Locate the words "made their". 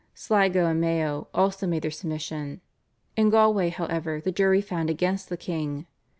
1.67-1.91